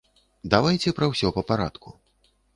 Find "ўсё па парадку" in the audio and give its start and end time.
1.13-1.97